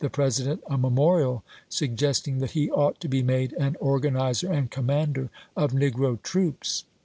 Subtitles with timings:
[0.13, 5.73] President a memorial^ suggesting that he ought to be made an organizer and commander of
[5.73, 6.85] negro troops.